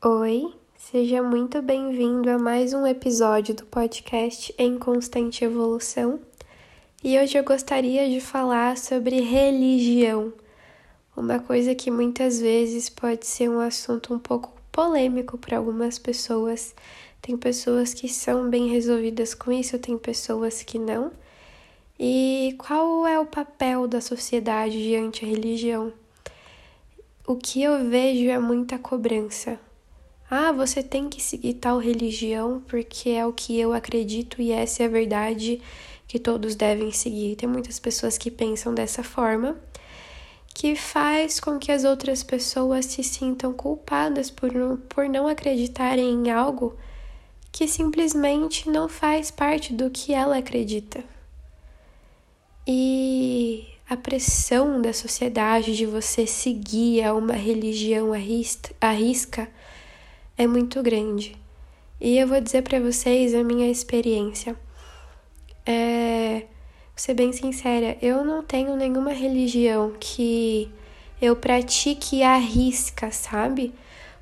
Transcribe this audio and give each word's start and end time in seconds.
Oi, 0.00 0.54
seja 0.76 1.20
muito 1.24 1.60
bem-vindo 1.60 2.30
a 2.30 2.38
mais 2.38 2.72
um 2.72 2.86
episódio 2.86 3.52
do 3.52 3.66
podcast 3.66 4.54
Em 4.56 4.78
Constante 4.78 5.44
Evolução. 5.44 6.20
E 7.02 7.18
hoje 7.18 7.36
eu 7.36 7.42
gostaria 7.42 8.08
de 8.08 8.20
falar 8.20 8.78
sobre 8.78 9.20
religião, 9.20 10.32
uma 11.16 11.40
coisa 11.40 11.74
que 11.74 11.90
muitas 11.90 12.40
vezes 12.40 12.88
pode 12.88 13.26
ser 13.26 13.50
um 13.50 13.58
assunto 13.58 14.14
um 14.14 14.20
pouco 14.20 14.52
polêmico 14.70 15.36
para 15.36 15.58
algumas 15.58 15.98
pessoas. 15.98 16.76
Tem 17.20 17.36
pessoas 17.36 17.92
que 17.92 18.08
são 18.08 18.48
bem 18.48 18.68
resolvidas 18.68 19.34
com 19.34 19.50
isso, 19.50 19.80
tem 19.80 19.98
pessoas 19.98 20.62
que 20.62 20.78
não. 20.78 21.10
E 21.98 22.54
qual 22.56 23.04
é 23.04 23.18
o 23.18 23.26
papel 23.26 23.88
da 23.88 24.00
sociedade 24.00 24.80
diante 24.80 25.24
a 25.24 25.28
religião? 25.28 25.92
O 27.26 27.34
que 27.34 27.60
eu 27.60 27.84
vejo 27.90 28.30
é 28.30 28.38
muita 28.38 28.78
cobrança 28.78 29.58
ah, 30.30 30.52
você 30.52 30.82
tem 30.82 31.08
que 31.08 31.22
seguir 31.22 31.54
tal 31.54 31.78
religião 31.78 32.62
porque 32.68 33.10
é 33.10 33.24
o 33.24 33.32
que 33.32 33.58
eu 33.58 33.72
acredito 33.72 34.42
e 34.42 34.52
essa 34.52 34.82
é 34.82 34.86
a 34.86 34.90
verdade 34.90 35.60
que 36.06 36.18
todos 36.18 36.54
devem 36.54 36.92
seguir. 36.92 37.36
Tem 37.36 37.48
muitas 37.48 37.78
pessoas 37.78 38.18
que 38.18 38.30
pensam 38.30 38.74
dessa 38.74 39.02
forma, 39.02 39.56
que 40.54 40.76
faz 40.76 41.40
com 41.40 41.58
que 41.58 41.72
as 41.72 41.84
outras 41.84 42.22
pessoas 42.22 42.84
se 42.86 43.02
sintam 43.02 43.54
culpadas 43.54 44.30
por 44.30 44.52
não, 44.52 44.76
por 44.76 45.08
não 45.08 45.26
acreditarem 45.26 46.10
em 46.10 46.30
algo 46.30 46.76
que 47.50 47.66
simplesmente 47.66 48.68
não 48.68 48.88
faz 48.88 49.30
parte 49.30 49.72
do 49.72 49.88
que 49.88 50.12
ela 50.12 50.36
acredita. 50.36 51.02
E 52.66 53.66
a 53.88 53.96
pressão 53.96 54.82
da 54.82 54.92
sociedade 54.92 55.74
de 55.74 55.86
você 55.86 56.26
seguir 56.26 57.02
a 57.02 57.14
uma 57.14 57.32
religião 57.32 58.12
à 58.12 58.90
risca 58.90 59.48
é 60.38 60.46
muito 60.46 60.82
grande. 60.82 61.36
E 62.00 62.16
eu 62.16 62.28
vou 62.28 62.40
dizer 62.40 62.62
para 62.62 62.78
vocês 62.78 63.34
a 63.34 63.42
minha 63.42 63.68
experiência. 63.68 64.56
É, 65.66 66.38
vou 66.38 66.96
ser 66.96 67.14
bem 67.14 67.32
sincera, 67.32 67.98
eu 68.00 68.24
não 68.24 68.42
tenho 68.42 68.76
nenhuma 68.76 69.12
religião 69.12 69.92
que 69.98 70.70
eu 71.20 71.34
pratique 71.36 72.22
à 72.22 72.36
risca, 72.36 73.10
sabe? 73.10 73.74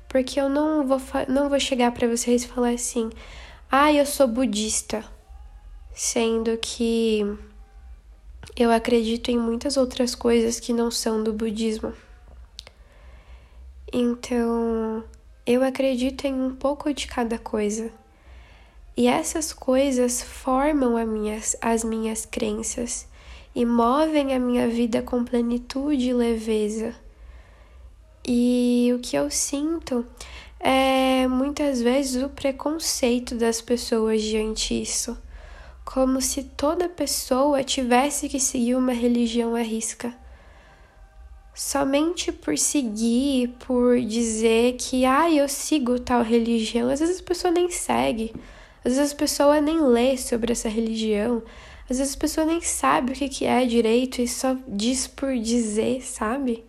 Porque 0.09 0.39
eu 0.39 0.49
não 0.49 0.87
vou, 0.87 0.99
não 1.29 1.49
vou 1.49 1.59
chegar 1.59 1.91
para 1.91 2.07
vocês 2.07 2.43
e 2.43 2.47
falar 2.47 2.71
assim: 2.71 3.09
ah, 3.71 3.93
eu 3.93 4.05
sou 4.05 4.27
budista, 4.27 5.05
sendo 5.93 6.57
que 6.57 7.21
eu 8.55 8.71
acredito 8.71 9.29
em 9.29 9.37
muitas 9.37 9.77
outras 9.77 10.15
coisas 10.15 10.59
que 10.59 10.73
não 10.73 10.89
são 10.89 11.23
do 11.23 11.31
budismo. 11.31 11.93
Então, 13.93 15.03
eu 15.47 15.63
acredito 15.63 16.25
em 16.27 16.33
um 16.33 16.53
pouco 16.53 16.93
de 16.93 17.07
cada 17.07 17.39
coisa. 17.39 17.89
E 18.97 19.07
essas 19.07 19.53
coisas 19.53 20.21
formam 20.21 20.97
as 20.97 21.07
minhas, 21.07 21.55
as 21.61 21.83
minhas 21.85 22.25
crenças 22.25 23.07
e 23.55 23.65
movem 23.65 24.33
a 24.33 24.39
minha 24.39 24.67
vida 24.67 25.01
com 25.01 25.23
plenitude 25.23 26.09
e 26.09 26.13
leveza. 26.13 26.93
E 28.27 28.91
o 28.93 28.99
que 28.99 29.15
eu 29.15 29.31
sinto 29.31 30.05
é 30.59 31.25
muitas 31.29 31.81
vezes 31.81 32.21
o 32.21 32.27
preconceito 32.27 33.33
das 33.35 33.61
pessoas 33.61 34.21
diante 34.21 34.81
disso, 34.81 35.17
como 35.85 36.21
se 36.21 36.43
toda 36.43 36.89
pessoa 36.89 37.63
tivesse 37.63 38.27
que 38.27 38.39
seguir 38.39 38.75
uma 38.75 38.91
religião 38.91 39.55
à 39.55 39.61
risca 39.61 40.13
somente 41.57 42.31
por 42.31 42.55
seguir, 42.55 43.47
por 43.65 43.99
dizer 43.99 44.73
que, 44.73 45.05
ah, 45.05 45.29
eu 45.31 45.49
sigo 45.49 45.99
tal 45.99 46.21
religião. 46.21 46.87
Às 46.87 46.99
vezes 46.99 47.19
a 47.19 47.23
pessoa 47.23 47.51
nem 47.51 47.71
segue, 47.71 48.31
às 48.85 48.95
vezes 48.95 49.11
a 49.11 49.15
pessoa 49.15 49.59
nem 49.59 49.81
lê 49.81 50.15
sobre 50.17 50.51
essa 50.51 50.69
religião, 50.69 51.41
às 51.89 51.97
vezes 51.97 52.15
a 52.15 52.19
pessoa 52.19 52.45
nem 52.45 52.61
sabe 52.61 53.11
o 53.11 53.15
que, 53.15 53.27
que 53.27 53.45
é 53.45 53.65
direito 53.65 54.21
e 54.21 54.27
só 54.27 54.55
diz 54.67 55.07
por 55.07 55.35
dizer, 55.35 56.03
sabe? 56.03 56.63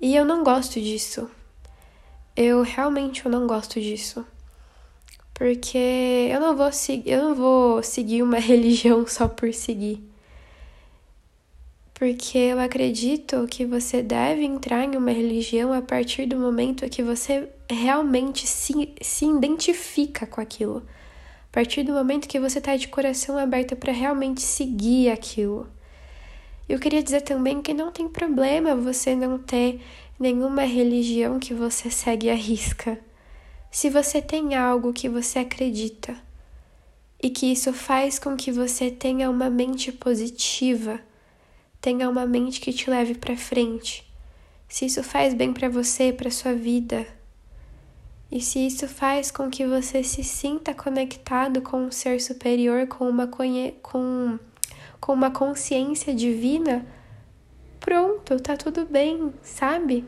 E 0.00 0.16
eu 0.16 0.24
não 0.24 0.42
gosto 0.42 0.80
disso. 0.80 1.30
Eu 2.34 2.62
realmente 2.62 3.26
eu 3.26 3.30
não 3.30 3.46
gosto 3.46 3.78
disso. 3.78 4.24
Porque 5.34 5.76
eu 6.32 6.40
não 6.40 6.56
vou, 6.56 6.70
eu 7.04 7.22
não 7.22 7.34
vou 7.34 7.82
seguir 7.82 8.22
uma 8.22 8.38
religião 8.40 9.06
só 9.06 9.28
por 9.28 9.52
seguir 9.52 10.09
porque 12.00 12.38
eu 12.38 12.58
acredito 12.58 13.46
que 13.46 13.66
você 13.66 14.02
deve 14.02 14.42
entrar 14.42 14.84
em 14.84 14.96
uma 14.96 15.10
religião 15.10 15.70
a 15.70 15.82
partir 15.82 16.24
do 16.24 16.34
momento 16.34 16.88
que 16.88 17.02
você 17.02 17.46
realmente 17.68 18.46
se, 18.46 18.94
se 19.02 19.26
identifica 19.26 20.26
com 20.26 20.40
aquilo. 20.40 20.78
A 20.78 21.52
partir 21.52 21.82
do 21.82 21.92
momento 21.92 22.26
que 22.26 22.40
você 22.40 22.56
está 22.58 22.74
de 22.74 22.88
coração 22.88 23.36
aberto 23.36 23.76
para 23.76 23.92
realmente 23.92 24.40
seguir 24.40 25.10
aquilo. 25.10 25.68
Eu 26.66 26.78
queria 26.78 27.02
dizer 27.02 27.20
também 27.20 27.60
que 27.60 27.74
não 27.74 27.92
tem 27.92 28.08
problema 28.08 28.74
você 28.74 29.14
não 29.14 29.38
ter 29.38 29.82
nenhuma 30.18 30.62
religião 30.62 31.38
que 31.38 31.52
você 31.52 31.90
segue 31.90 32.30
à 32.30 32.34
risca. 32.34 32.98
Se 33.70 33.90
você 33.90 34.22
tem 34.22 34.54
algo 34.54 34.94
que 34.94 35.06
você 35.06 35.40
acredita 35.40 36.16
e 37.22 37.28
que 37.28 37.52
isso 37.52 37.74
faz 37.74 38.18
com 38.18 38.38
que 38.38 38.50
você 38.50 38.90
tenha 38.90 39.28
uma 39.28 39.50
mente 39.50 39.92
positiva 39.92 40.98
Tenha 41.80 42.08
uma 42.08 42.26
mente 42.26 42.60
que 42.60 42.72
te 42.72 42.90
leve 42.90 43.14
para 43.14 43.36
frente. 43.36 44.04
Se 44.68 44.86
isso 44.86 45.02
faz 45.02 45.34
bem 45.34 45.52
para 45.52 45.68
você, 45.68 46.12
para 46.12 46.30
sua 46.30 46.52
vida, 46.52 47.06
e 48.30 48.40
se 48.40 48.64
isso 48.64 48.86
faz 48.86 49.30
com 49.30 49.50
que 49.50 49.66
você 49.66 50.04
se 50.04 50.22
sinta 50.22 50.72
conectado 50.72 51.60
com 51.60 51.86
um 51.86 51.90
ser 51.90 52.20
superior, 52.20 52.86
com 52.86 53.08
uma, 53.08 53.26
com, 53.26 54.38
com 55.00 55.12
uma 55.12 55.32
consciência 55.32 56.14
divina, 56.14 56.86
pronto, 57.80 58.38
tá 58.38 58.56
tudo 58.56 58.84
bem, 58.84 59.34
sabe? 59.42 60.04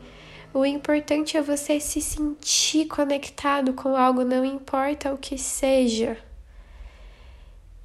O 0.53 0.65
importante 0.65 1.35
é 1.35 1.41
você 1.41 1.81
se 1.81 1.99
sentir 1.99 2.85
conectado 2.85 3.73
com 3.73 3.97
algo, 3.97 4.23
não 4.23 4.45
importa 4.45 5.13
o 5.13 5.17
que 5.17 5.37
seja. 5.37 6.17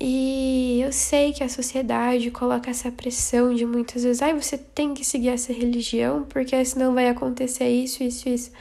E 0.00 0.81
eu 0.81 0.92
sei 0.92 1.32
que 1.32 1.42
a 1.42 1.48
sociedade 1.48 2.31
coloca 2.31 2.70
essa 2.70 2.91
pressão 2.91 3.53
de 3.53 3.66
muitas 3.66 4.04
vezes, 4.04 4.22
ai, 4.22 4.31
ah, 4.31 4.41
você 4.41 4.56
tem 4.56 4.94
que 4.94 5.04
seguir 5.04 5.31
essa 5.31 5.53
religião, 5.53 6.25
porque 6.28 6.64
senão 6.64 6.94
vai 6.94 7.09
acontecer 7.09 7.69
isso, 7.69 8.04
isso, 8.04 8.28
isso. 8.28 8.53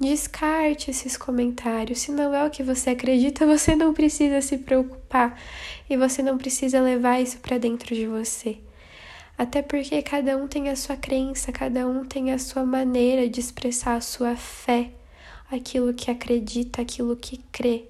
Descarte 0.00 0.90
esses 0.90 1.18
comentários. 1.18 1.98
Se 2.00 2.10
não 2.10 2.34
é 2.34 2.46
o 2.46 2.50
que 2.50 2.62
você 2.62 2.90
acredita, 2.90 3.44
você 3.46 3.76
não 3.76 3.92
precisa 3.92 4.40
se 4.40 4.56
preocupar 4.56 5.38
e 5.90 5.96
você 5.96 6.22
não 6.22 6.38
precisa 6.38 6.80
levar 6.80 7.20
isso 7.20 7.38
para 7.40 7.58
dentro 7.58 7.94
de 7.94 8.06
você. 8.06 8.56
Até 9.36 9.60
porque 9.60 10.00
cada 10.02 10.36
um 10.38 10.48
tem 10.48 10.70
a 10.70 10.76
sua 10.76 10.96
crença, 10.96 11.52
cada 11.52 11.86
um 11.86 12.04
tem 12.04 12.32
a 12.32 12.38
sua 12.38 12.64
maneira 12.64 13.28
de 13.28 13.40
expressar 13.40 13.96
a 13.96 14.00
sua 14.00 14.36
fé, 14.36 14.90
aquilo 15.50 15.92
que 15.92 16.10
acredita, 16.10 16.80
aquilo 16.80 17.16
que 17.16 17.38
crê. 17.52 17.84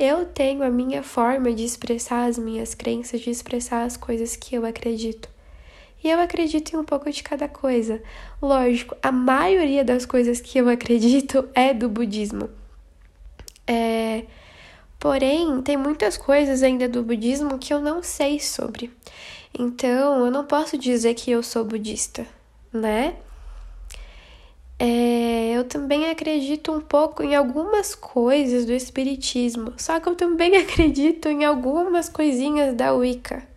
Eu 0.00 0.24
tenho 0.24 0.62
a 0.62 0.70
minha 0.70 1.02
forma 1.02 1.52
de 1.52 1.62
expressar 1.62 2.24
as 2.24 2.38
minhas 2.38 2.74
crenças, 2.74 3.20
de 3.20 3.28
expressar 3.28 3.82
as 3.82 3.98
coisas 3.98 4.34
que 4.34 4.54
eu 4.54 4.64
acredito. 4.64 5.28
E 6.02 6.08
eu 6.08 6.18
acredito 6.18 6.74
em 6.74 6.78
um 6.78 6.84
pouco 6.84 7.12
de 7.12 7.22
cada 7.22 7.46
coisa. 7.46 8.02
Lógico, 8.40 8.96
a 9.02 9.12
maioria 9.12 9.84
das 9.84 10.06
coisas 10.06 10.40
que 10.40 10.56
eu 10.56 10.70
acredito 10.70 11.46
é 11.54 11.74
do 11.74 11.86
budismo. 11.86 12.48
É... 13.66 14.24
Porém, 14.98 15.60
tem 15.60 15.76
muitas 15.76 16.16
coisas 16.16 16.62
ainda 16.62 16.88
do 16.88 17.02
budismo 17.02 17.58
que 17.58 17.74
eu 17.74 17.80
não 17.82 18.02
sei 18.02 18.40
sobre. 18.40 18.90
Então, 19.52 20.24
eu 20.24 20.30
não 20.30 20.46
posso 20.46 20.78
dizer 20.78 21.12
que 21.12 21.30
eu 21.30 21.42
sou 21.42 21.62
budista, 21.62 22.26
né? 22.72 23.16
É, 24.78 25.09
também 25.70 26.10
acredito 26.10 26.72
um 26.72 26.80
pouco 26.80 27.22
em 27.22 27.36
algumas 27.36 27.94
coisas 27.94 28.66
do 28.66 28.72
Espiritismo, 28.72 29.72
só 29.76 30.00
que 30.00 30.08
eu 30.08 30.16
também 30.16 30.56
acredito 30.58 31.28
em 31.28 31.44
algumas 31.44 32.08
coisinhas 32.08 32.74
da 32.74 32.92
Wicca. 32.92 33.48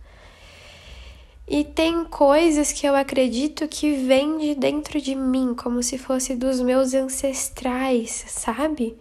E 1.47 1.63
tem 1.63 2.05
coisas 2.05 2.71
que 2.71 2.85
eu 2.87 2.95
acredito 2.95 3.67
que 3.67 3.91
vêm 3.93 4.37
de 4.37 4.55
dentro 4.55 5.01
de 5.01 5.15
mim, 5.15 5.53
como 5.55 5.81
se 5.81 5.97
fosse 5.97 6.35
dos 6.35 6.61
meus 6.61 6.93
ancestrais, 6.93 8.25
sabe? 8.27 8.95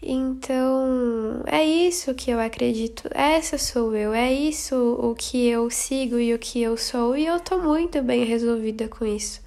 Então, 0.00 1.42
é 1.46 1.64
isso 1.64 2.14
que 2.14 2.30
eu 2.30 2.38
acredito, 2.38 3.10
essa 3.12 3.58
sou 3.58 3.94
eu, 3.96 4.14
é 4.14 4.32
isso 4.32 4.76
o 4.76 5.12
que 5.14 5.48
eu 5.48 5.68
sigo 5.70 6.18
e 6.18 6.32
o 6.32 6.38
que 6.38 6.62
eu 6.62 6.76
sou, 6.76 7.16
e 7.16 7.26
eu 7.26 7.40
tô 7.40 7.58
muito 7.58 8.00
bem 8.00 8.24
resolvida 8.24 8.86
com 8.86 9.04
isso, 9.04 9.40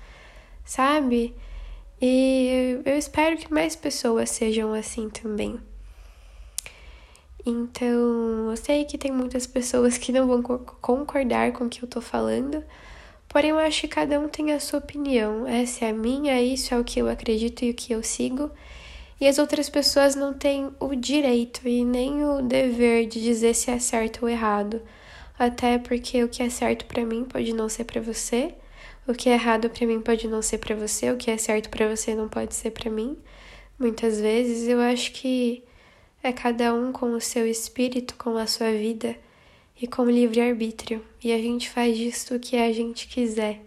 sabe? 0.66 1.34
E 2.02 2.82
eu 2.84 2.98
espero 2.98 3.38
que 3.38 3.54
mais 3.54 3.76
pessoas 3.76 4.32
sejam 4.32 4.74
assim 4.74 5.08
também. 5.08 5.60
Então, 7.46 8.50
eu 8.50 8.58
sei 8.58 8.86
que 8.86 8.98
tem 8.98 9.12
muitas 9.12 9.46
pessoas 9.46 9.98
que 9.98 10.12
não 10.12 10.28
vão 10.28 10.42
concordar 10.42 11.52
com 11.54 11.66
o 11.66 11.70
que 11.70 11.84
eu 11.84 11.88
tô 11.88 12.02
falando, 12.02 12.64
porém 13.28 13.52
eu 13.52 13.60
acho 13.60 13.82
que 13.82 13.88
cada 13.88 14.20
um 14.20 14.28
tem 14.28 14.52
a 14.52 14.60
sua 14.60 14.80
opinião. 14.80 15.48
Essa 15.48 15.86
é 15.86 15.90
a 15.90 15.94
minha, 15.94 16.42
isso 16.42 16.74
é 16.74 16.80
o 16.80 16.84
que 16.84 17.00
eu 17.00 17.08
acredito 17.08 17.64
e 17.64 17.72
o 17.72 17.74
que 17.74 17.94
eu 17.94 18.02
sigo. 18.02 18.50
E 19.20 19.28
as 19.28 19.38
outras 19.38 19.70
pessoas 19.70 20.16
não 20.16 20.34
têm 20.34 20.72
o 20.80 20.96
direito 20.96 21.68
e 21.68 21.86
nem 21.86 22.26
o 22.26 22.42
dever 22.42 23.06
de 23.08 23.22
dizer 23.22 23.54
se 23.54 23.70
é 23.70 23.78
certo 23.78 24.24
ou 24.24 24.30
errado. 24.30 24.82
Até 25.38 25.78
porque 25.78 26.24
o 26.24 26.30
que 26.30 26.42
é 26.42 26.50
certo 26.50 26.86
para 26.86 27.06
mim 27.06 27.26
pode 27.26 27.54
não 27.54 27.70
ser 27.70 27.84
para 27.84 28.02
você, 28.02 28.56
o 29.12 29.16
que 29.16 29.30
é 29.30 29.34
errado 29.34 29.70
para 29.70 29.86
mim 29.86 30.02
pode 30.02 30.28
não 30.28 30.42
ser 30.42 30.58
para 30.58 30.76
você, 30.76 31.12
o 31.12 31.18
que 31.18 31.30
é 31.30 31.38
certo 31.38 31.70
para 31.70 31.94
você 31.94 32.16
não 32.16 32.30
pode 32.30 32.56
ser 32.56 32.72
para 32.72 32.90
mim. 32.90 33.18
Muitas 33.78 34.20
vezes 34.20 34.68
eu 34.68 34.80
acho 34.80 35.12
que 35.12 35.64
é 36.24 36.32
cada 36.32 36.74
um 36.74 36.92
com 36.92 37.14
o 37.14 37.22
seu 37.22 37.48
espírito, 37.48 38.16
com 38.16 38.38
a 38.38 38.48
sua 38.48 38.72
vida 38.72 39.16
e 39.82 39.88
com 39.88 40.04
o 40.04 40.10
livre-arbítrio. 40.10 41.04
E 41.24 41.32
a 41.32 41.38
gente 41.38 41.70
faz 41.70 41.98
disso 41.98 42.36
o 42.36 42.40
que 42.40 42.56
a 42.56 42.72
gente 42.72 43.08
quiser. 43.08 43.62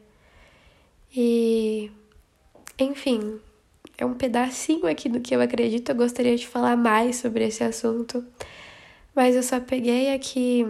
E, 1.15 1.91
enfim, 2.79 3.41
é 3.99 4.07
um 4.07 4.15
pedacinho 4.15 4.87
aqui 4.87 5.09
do 5.09 5.21
que 5.21 5.35
eu 5.35 5.41
acredito. 5.41 5.91
Eu 5.91 5.97
gostaria 5.97 6.37
de 6.37 6.47
falar 6.47 6.77
mais 6.77 7.17
sobre 7.17 7.45
esse 7.47 7.63
assunto, 7.63 8.25
mas 9.15 9.37
eu 9.37 9.43
só 9.43 9.61
peguei 9.61 10.15
aqui 10.15 10.65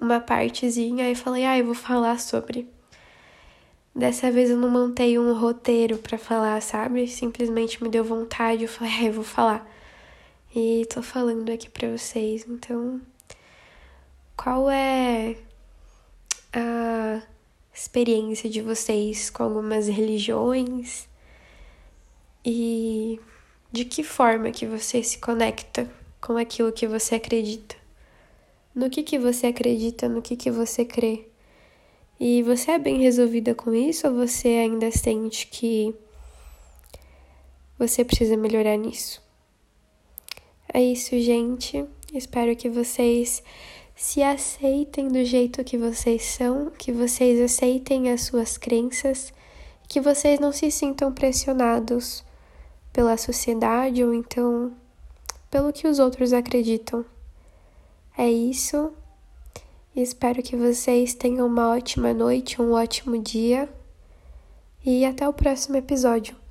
uma 0.00 0.20
partezinha 0.20 1.10
e 1.10 1.14
falei, 1.14 1.44
ah, 1.44 1.58
eu 1.58 1.64
vou 1.64 1.74
falar 1.74 2.18
sobre. 2.18 2.68
Dessa 3.94 4.30
vez 4.30 4.48
eu 4.48 4.56
não 4.56 4.70
montei 4.70 5.18
um 5.18 5.34
roteiro 5.34 5.98
para 5.98 6.16
falar, 6.16 6.60
sabe? 6.62 7.06
Simplesmente 7.06 7.82
me 7.82 7.90
deu 7.90 8.02
vontade, 8.02 8.62
eu 8.62 8.68
falei, 8.68 8.92
ah, 9.00 9.04
eu 9.04 9.12
vou 9.12 9.24
falar. 9.24 9.70
E 10.54 10.86
tô 10.86 11.02
falando 11.02 11.50
aqui 11.50 11.68
para 11.68 11.90
vocês. 11.90 12.46
Então, 12.48 13.00
qual 14.36 14.70
é 14.70 15.36
a 16.54 17.22
experiência 17.74 18.48
de 18.48 18.62
vocês 18.62 19.28
com 19.28 19.42
algumas 19.42 19.88
religiões? 19.88 21.08
E 22.44 23.20
de 23.70 23.84
que 23.84 24.02
forma 24.02 24.50
que 24.50 24.66
você 24.66 25.02
se 25.02 25.18
conecta 25.18 25.90
com 26.20 26.36
aquilo 26.36 26.72
que 26.72 26.86
você 26.86 27.16
acredita? 27.16 27.76
No 28.74 28.88
que 28.88 29.02
que 29.02 29.18
você 29.18 29.48
acredita, 29.48 30.08
no 30.08 30.22
que 30.22 30.34
que 30.34 30.50
você 30.50 30.84
crê? 30.84 31.26
E 32.24 32.40
você 32.44 32.70
é 32.70 32.78
bem 32.78 32.98
resolvida 32.98 33.52
com 33.52 33.74
isso 33.74 34.06
ou 34.06 34.14
você 34.14 34.46
ainda 34.46 34.92
sente 34.92 35.44
que 35.48 35.92
você 37.76 38.04
precisa 38.04 38.36
melhorar 38.36 38.76
nisso? 38.76 39.20
É 40.72 40.80
isso, 40.80 41.18
gente. 41.18 41.84
Espero 42.14 42.54
que 42.54 42.70
vocês 42.70 43.42
se 43.96 44.22
aceitem 44.22 45.08
do 45.08 45.24
jeito 45.24 45.64
que 45.64 45.76
vocês 45.76 46.22
são, 46.22 46.70
que 46.70 46.92
vocês 46.92 47.40
aceitem 47.40 48.12
as 48.12 48.20
suas 48.20 48.56
crenças, 48.56 49.34
que 49.88 50.00
vocês 50.00 50.38
não 50.38 50.52
se 50.52 50.70
sintam 50.70 51.12
pressionados 51.12 52.24
pela 52.92 53.16
sociedade 53.16 54.04
ou 54.04 54.14
então 54.14 54.72
pelo 55.50 55.72
que 55.72 55.88
os 55.88 55.98
outros 55.98 56.32
acreditam. 56.32 57.04
É 58.16 58.30
isso. 58.30 58.92
Espero 59.94 60.42
que 60.42 60.56
vocês 60.56 61.12
tenham 61.12 61.46
uma 61.46 61.68
ótima 61.68 62.14
noite, 62.14 62.62
um 62.62 62.72
ótimo 62.72 63.22
dia 63.22 63.68
e 64.82 65.04
até 65.04 65.28
o 65.28 65.34
próximo 65.34 65.76
episódio. 65.76 66.41